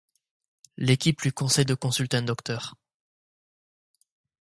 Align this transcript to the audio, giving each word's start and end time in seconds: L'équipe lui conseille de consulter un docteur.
L'équipe 0.77 1.21
lui 1.21 1.31
conseille 1.31 1.63
de 1.65 1.75
consulter 1.75 2.17
un 2.17 2.23
docteur. 2.23 2.75